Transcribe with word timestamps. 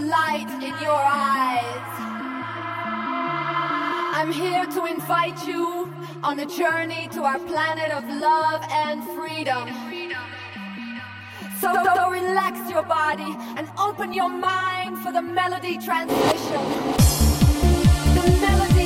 the 0.00 0.06
light 0.06 0.48
in 0.62 0.74
your 0.80 1.02
eyes. 1.02 1.90
I'm 4.14 4.30
here 4.30 4.64
to 4.66 4.84
invite 4.84 5.46
you 5.46 5.92
on 6.22 6.38
a 6.38 6.46
journey 6.46 7.08
to 7.12 7.24
our 7.24 7.38
planet 7.40 7.90
of 7.90 8.04
love 8.08 8.62
and 8.70 9.02
freedom. 9.16 9.66
So, 11.60 11.72
so 11.72 12.10
relax 12.10 12.70
your 12.70 12.84
body 12.84 13.34
and 13.56 13.68
open 13.76 14.12
your 14.12 14.28
mind 14.28 14.98
for 14.98 15.10
the 15.10 15.22
melody 15.22 15.78
transmission. 15.78 16.62
The 18.18 18.24
melody 18.40 18.77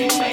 you 0.00 0.29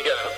You 0.00 0.06
got 0.06 0.24
it. 0.24 0.29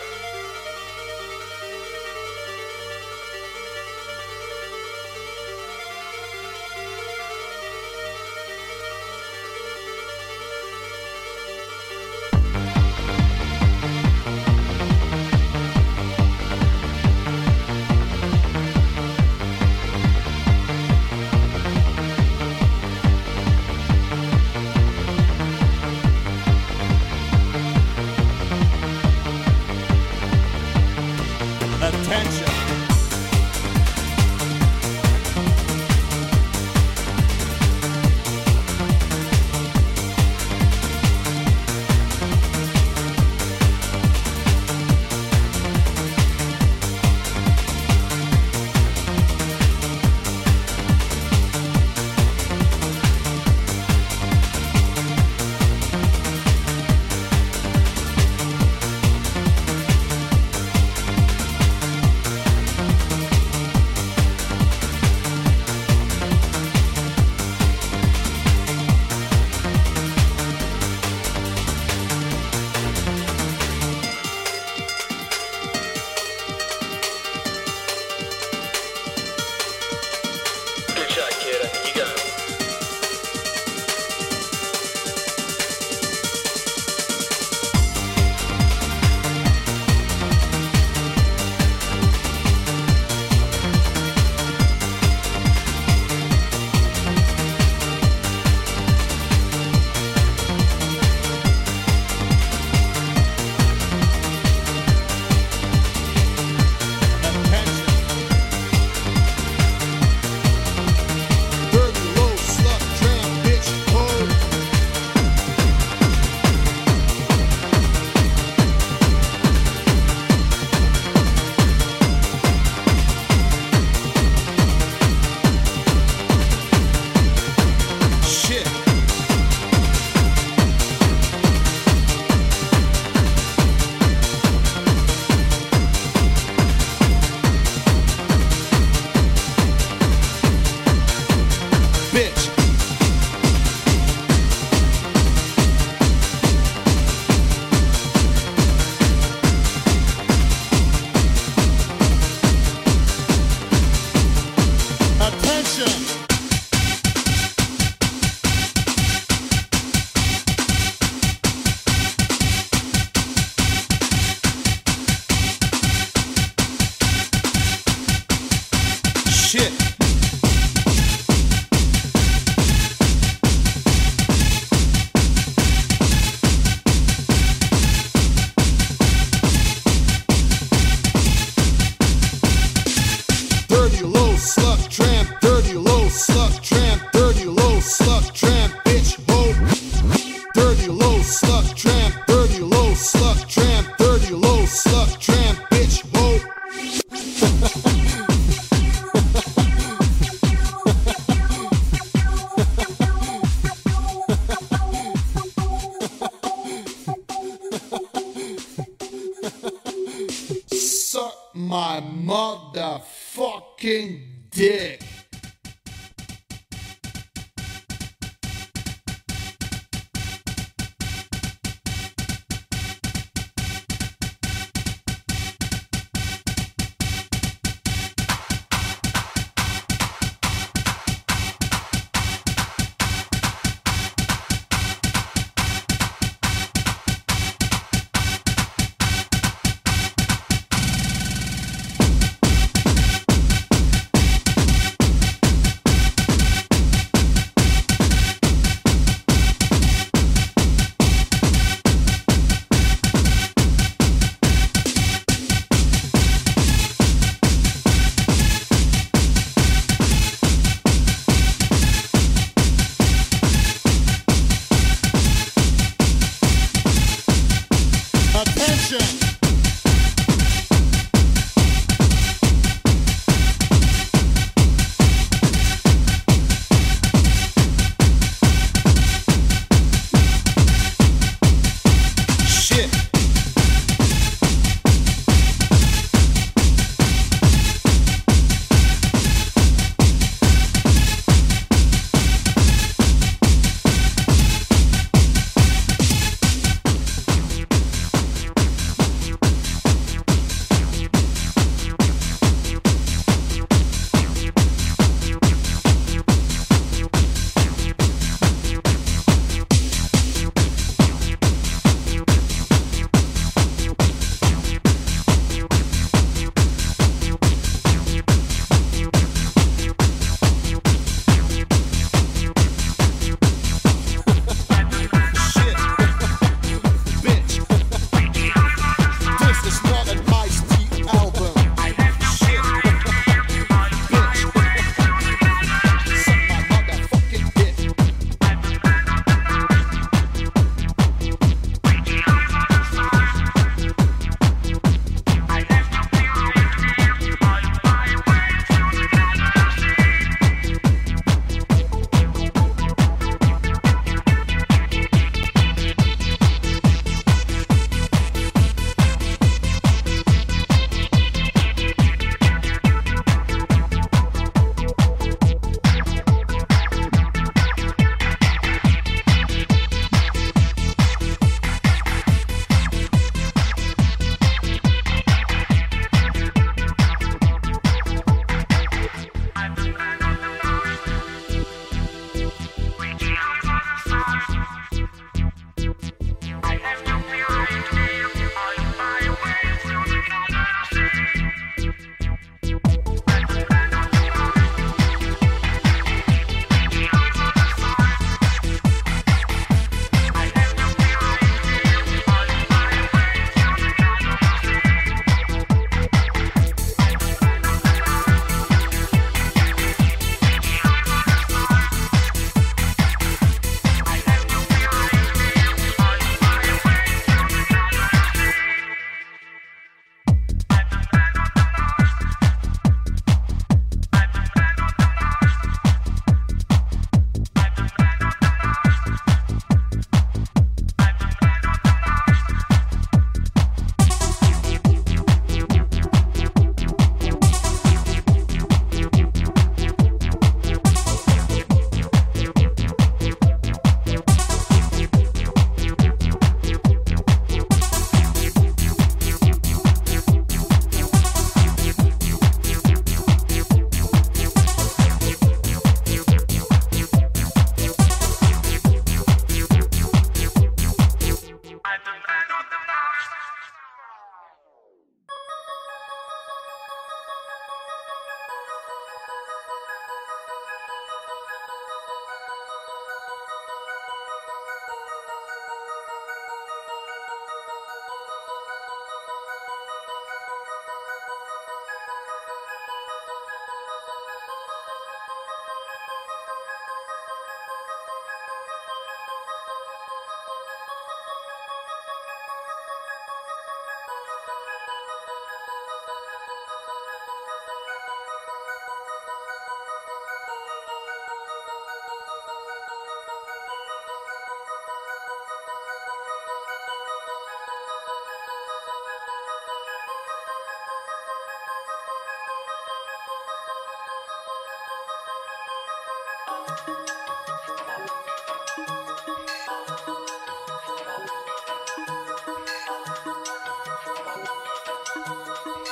Thank 516.67 516.89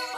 you. 0.04 0.09